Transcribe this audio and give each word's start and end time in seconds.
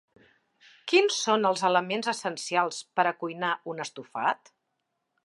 Quins 0.91 1.17
són 1.25 1.45
els 1.49 1.63
elements 1.69 2.09
essencials 2.13 2.79
per 3.01 3.05
a 3.11 3.15
cuinar 3.21 3.53
un 3.75 3.85
estofat? 3.87 4.55